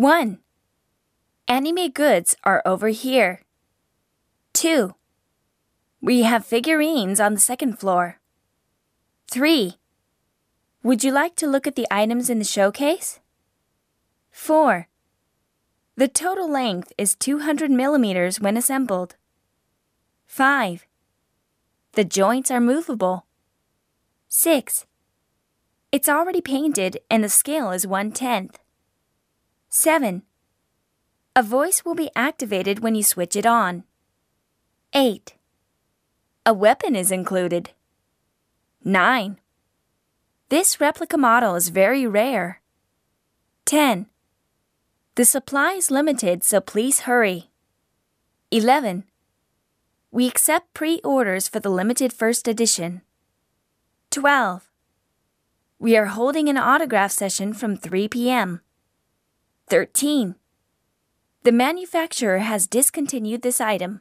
[0.00, 0.38] 1.
[1.46, 3.42] Anime goods are over here.
[4.54, 4.94] 2.
[6.00, 8.18] We have figurines on the second floor.
[9.30, 9.74] 3.
[10.82, 13.20] Would you like to look at the items in the showcase?
[14.30, 14.88] 4.
[15.96, 19.16] The total length is 200 millimeters when assembled.
[20.26, 20.86] 5.
[21.92, 23.26] The joints are movable.
[24.28, 24.86] 6.
[25.92, 28.58] It's already painted and the scale is one tenth.
[29.72, 30.24] 7.
[31.36, 33.84] A voice will be activated when you switch it on.
[34.92, 35.36] 8.
[36.44, 37.70] A weapon is included.
[38.82, 39.38] 9.
[40.48, 42.60] This replica model is very rare.
[43.66, 44.06] 10.
[45.14, 47.50] The supply is limited, so please hurry.
[48.50, 49.04] 11.
[50.10, 53.02] We accept pre orders for the limited first edition.
[54.10, 54.68] 12.
[55.78, 58.62] We are holding an autograph session from 3 p.m.
[59.70, 60.34] 13.
[61.44, 64.00] The manufacturer has discontinued this item.